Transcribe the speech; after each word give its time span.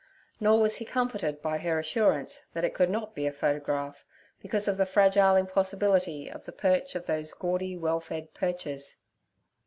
Nor 0.39 0.59
was 0.61 0.77
he 0.77 0.83
comforted 0.85 1.43
by 1.43 1.59
her 1.59 1.77
assurance 1.77 2.47
that 2.53 2.63
it 2.65 2.73
could 2.73 2.89
not 2.89 3.13
be 3.13 3.27
a 3.27 3.31
photograph, 3.31 4.03
because 4.39 4.67
of 4.67 4.77
the 4.77 4.85
fragile 4.87 5.35
impossibility 5.35 6.27
of 6.27 6.45
the 6.45 6.51
perch 6.53 6.95
of 6.95 7.05
those 7.05 7.33
gaudy, 7.33 7.77
well 7.77 7.99
fed 7.99 8.33
perchers. 8.33 9.01